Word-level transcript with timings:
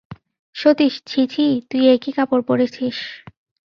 সতীশ, 0.55 0.93
ছি 1.05 1.21
ছি, 1.27 1.45
তুই 1.69 1.83
এ 1.87 1.95
কী 1.97 2.11
কাপড় 2.11 2.43
পরেছিস। 2.43 2.97